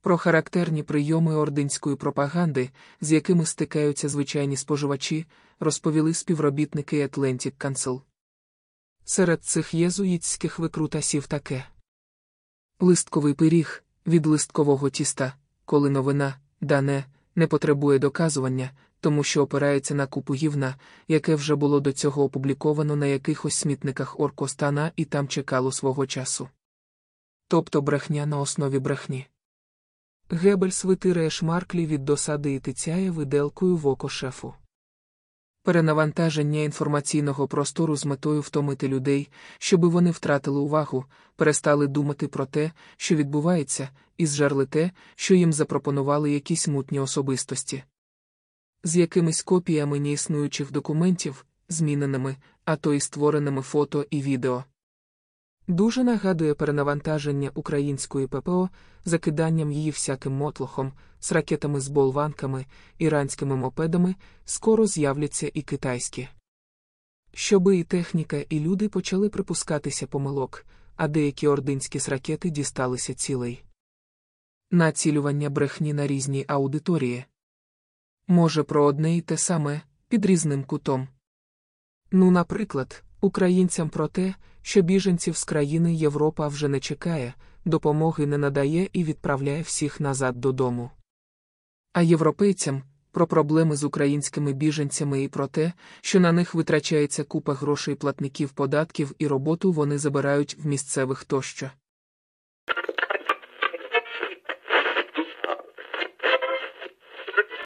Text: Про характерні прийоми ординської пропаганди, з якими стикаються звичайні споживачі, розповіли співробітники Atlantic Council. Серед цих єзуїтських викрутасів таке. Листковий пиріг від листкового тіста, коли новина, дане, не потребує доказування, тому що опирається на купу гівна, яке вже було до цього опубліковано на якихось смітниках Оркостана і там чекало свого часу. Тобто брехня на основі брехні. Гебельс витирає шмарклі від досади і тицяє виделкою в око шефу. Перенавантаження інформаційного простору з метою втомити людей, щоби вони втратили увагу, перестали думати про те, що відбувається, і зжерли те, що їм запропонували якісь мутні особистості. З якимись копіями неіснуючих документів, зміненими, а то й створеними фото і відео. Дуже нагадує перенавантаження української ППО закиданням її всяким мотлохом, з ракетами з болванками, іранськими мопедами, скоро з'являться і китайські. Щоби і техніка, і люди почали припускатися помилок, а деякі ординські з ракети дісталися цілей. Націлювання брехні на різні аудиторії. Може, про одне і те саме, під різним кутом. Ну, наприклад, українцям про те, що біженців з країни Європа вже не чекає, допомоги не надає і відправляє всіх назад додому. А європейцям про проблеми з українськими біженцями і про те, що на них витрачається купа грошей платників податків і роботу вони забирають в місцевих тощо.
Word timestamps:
Про 0.00 0.18
характерні 0.18 0.82
прийоми 0.82 1.34
ординської 1.34 1.96
пропаганди, 1.96 2.70
з 3.00 3.12
якими 3.12 3.46
стикаються 3.46 4.08
звичайні 4.08 4.56
споживачі, 4.56 5.26
розповіли 5.60 6.14
співробітники 6.14 7.06
Atlantic 7.06 7.52
Council. 7.56 8.00
Серед 9.04 9.44
цих 9.44 9.74
єзуїтських 9.74 10.58
викрутасів 10.58 11.26
таке. 11.26 11.64
Листковий 12.80 13.34
пиріг 13.34 13.84
від 14.06 14.26
листкового 14.26 14.90
тіста, 14.90 15.34
коли 15.64 15.90
новина, 15.90 16.38
дане, 16.60 17.04
не 17.34 17.46
потребує 17.46 17.98
доказування, 17.98 18.70
тому 19.00 19.24
що 19.24 19.42
опирається 19.42 19.94
на 19.94 20.06
купу 20.06 20.34
гівна, 20.34 20.76
яке 21.08 21.34
вже 21.34 21.54
було 21.54 21.80
до 21.80 21.92
цього 21.92 22.24
опубліковано 22.24 22.96
на 22.96 23.06
якихось 23.06 23.54
смітниках 23.54 24.20
Оркостана 24.20 24.92
і 24.96 25.04
там 25.04 25.28
чекало 25.28 25.72
свого 25.72 26.06
часу. 26.06 26.48
Тобто 27.48 27.82
брехня 27.82 28.26
на 28.26 28.38
основі 28.38 28.78
брехні. 28.78 29.26
Гебельс 30.30 30.84
витирає 30.84 31.30
шмарклі 31.30 31.86
від 31.86 32.04
досади 32.04 32.54
і 32.54 32.60
тицяє 32.60 33.10
виделкою 33.10 33.76
в 33.76 33.86
око 33.86 34.08
шефу. 34.08 34.54
Перенавантаження 35.62 36.60
інформаційного 36.60 37.48
простору 37.48 37.96
з 37.96 38.04
метою 38.04 38.40
втомити 38.40 38.88
людей, 38.88 39.28
щоби 39.58 39.88
вони 39.88 40.10
втратили 40.10 40.60
увагу, 40.60 41.04
перестали 41.36 41.86
думати 41.86 42.28
про 42.28 42.46
те, 42.46 42.72
що 42.96 43.16
відбувається, 43.16 43.88
і 44.16 44.26
зжерли 44.26 44.66
те, 44.66 44.90
що 45.14 45.34
їм 45.34 45.52
запропонували 45.52 46.30
якісь 46.30 46.68
мутні 46.68 47.00
особистості. 47.00 47.84
З 48.84 48.96
якимись 48.96 49.42
копіями 49.42 50.00
неіснуючих 50.00 50.72
документів, 50.72 51.46
зміненими, 51.68 52.36
а 52.64 52.76
то 52.76 52.92
й 52.92 53.00
створеними 53.00 53.62
фото 53.62 54.06
і 54.10 54.22
відео. 54.22 54.64
Дуже 55.68 56.04
нагадує 56.04 56.54
перенавантаження 56.54 57.50
української 57.54 58.26
ППО 58.26 58.70
закиданням 59.04 59.72
її 59.72 59.90
всяким 59.90 60.32
мотлохом, 60.32 60.92
з 61.20 61.32
ракетами 61.32 61.80
з 61.80 61.88
болванками, 61.88 62.66
іранськими 62.98 63.56
мопедами, 63.56 64.14
скоро 64.44 64.86
з'являться 64.86 65.50
і 65.54 65.62
китайські. 65.62 66.28
Щоби 67.32 67.78
і 67.78 67.84
техніка, 67.84 68.36
і 68.36 68.60
люди 68.60 68.88
почали 68.88 69.28
припускатися 69.28 70.06
помилок, 70.06 70.66
а 70.96 71.08
деякі 71.08 71.48
ординські 71.48 71.98
з 71.98 72.08
ракети 72.08 72.50
дісталися 72.50 73.14
цілей. 73.14 73.64
Націлювання 74.70 75.50
брехні 75.50 75.92
на 75.92 76.06
різні 76.06 76.44
аудиторії. 76.48 77.24
Може, 78.28 78.62
про 78.62 78.84
одне 78.84 79.16
і 79.16 79.20
те 79.20 79.36
саме, 79.36 79.80
під 80.08 80.26
різним 80.26 80.64
кутом. 80.64 81.08
Ну, 82.10 82.30
наприклад, 82.30 83.04
українцям 83.20 83.88
про 83.88 84.08
те, 84.08 84.34
що 84.62 84.82
біженців 84.82 85.36
з 85.36 85.44
країни 85.44 85.94
Європа 85.94 86.48
вже 86.48 86.68
не 86.68 86.80
чекає, 86.80 87.34
допомоги 87.64 88.26
не 88.26 88.38
надає 88.38 88.88
і 88.92 89.04
відправляє 89.04 89.62
всіх 89.62 90.00
назад 90.00 90.40
додому. 90.40 90.90
А 91.92 92.02
європейцям 92.02 92.82
про 93.12 93.26
проблеми 93.26 93.76
з 93.76 93.84
українськими 93.84 94.52
біженцями 94.52 95.22
і 95.22 95.28
про 95.28 95.46
те, 95.46 95.72
що 96.00 96.20
на 96.20 96.32
них 96.32 96.54
витрачається 96.54 97.24
купа 97.24 97.54
грошей 97.54 97.94
платників 97.94 98.50
податків 98.50 99.14
і 99.18 99.26
роботу 99.26 99.72
вони 99.72 99.98
забирають 99.98 100.56
в 100.58 100.66
місцевих 100.66 101.24
тощо. 101.24 101.70